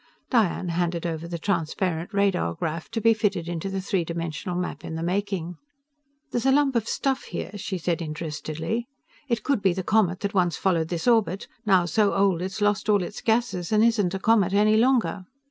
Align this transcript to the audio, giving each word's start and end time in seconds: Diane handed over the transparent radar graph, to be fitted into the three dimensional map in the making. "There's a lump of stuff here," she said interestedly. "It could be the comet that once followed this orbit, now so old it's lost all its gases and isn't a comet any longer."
Diane 0.31 0.69
handed 0.69 1.05
over 1.05 1.27
the 1.27 1.37
transparent 1.37 2.11
radar 2.11 2.55
graph, 2.55 2.89
to 2.89 2.99
be 2.99 3.13
fitted 3.13 3.47
into 3.47 3.69
the 3.69 3.79
three 3.79 4.03
dimensional 4.03 4.57
map 4.57 4.83
in 4.83 4.95
the 4.95 5.03
making. 5.03 5.57
"There's 6.31 6.47
a 6.47 6.51
lump 6.51 6.75
of 6.75 6.87
stuff 6.87 7.25
here," 7.25 7.51
she 7.55 7.77
said 7.77 8.01
interestedly. 8.01 8.87
"It 9.27 9.43
could 9.43 9.61
be 9.61 9.73
the 9.73 9.83
comet 9.83 10.21
that 10.21 10.33
once 10.33 10.57
followed 10.57 10.87
this 10.87 11.07
orbit, 11.07 11.47
now 11.67 11.85
so 11.85 12.15
old 12.15 12.41
it's 12.41 12.61
lost 12.61 12.89
all 12.89 13.03
its 13.03 13.21
gases 13.21 13.71
and 13.71 13.83
isn't 13.83 14.15
a 14.15 14.19
comet 14.19 14.53
any 14.53 14.75
longer." 14.75 15.27